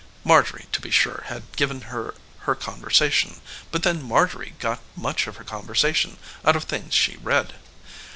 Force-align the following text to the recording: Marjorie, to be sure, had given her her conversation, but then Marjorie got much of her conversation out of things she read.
Marjorie, 0.23 0.65
to 0.71 0.81
be 0.81 0.89
sure, 0.89 1.25
had 1.27 1.43
given 1.55 1.81
her 1.81 2.15
her 2.39 2.55
conversation, 2.55 3.39
but 3.69 3.83
then 3.83 4.01
Marjorie 4.01 4.55
got 4.57 4.79
much 4.95 5.27
of 5.27 5.35
her 5.37 5.43
conversation 5.43 6.17
out 6.43 6.55
of 6.55 6.63
things 6.63 6.95
she 6.95 7.17
read. 7.17 7.53